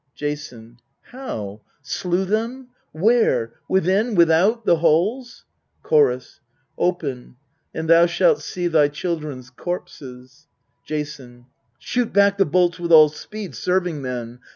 Jason. 0.15 0.79
How? 1.11 1.61
slew 1.83 2.25
them? 2.25 2.69
Where? 2.91 3.53
withip, 3.69 4.15
without, 4.15 4.65
the 4.65 4.77
halls? 4.77 5.45
Chorus. 5.83 6.39
Open, 6.75 7.35
and 7.71 7.87
thou 7.87 8.07
shalt 8.07 8.41
see 8.41 8.65
thy 8.67 8.87
children's 8.87 9.51
corpses. 9.51 10.47
Jason. 10.83 11.45
Shoot 11.77 12.11
back 12.11 12.39
the 12.39 12.45
bolts 12.47 12.79
with 12.79 12.91
all 12.91 13.09
speed, 13.09 13.53
serving 13.53 14.01
men 14.01 14.39